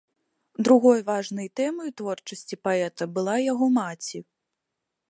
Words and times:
Другой 0.67 0.99
важнай 1.09 1.49
тэмай 1.61 1.91
у 1.91 1.95
творчасці 2.03 2.61
паэта 2.69 3.03
была 3.19 3.35
яго 3.53 3.65
маці. 3.79 4.17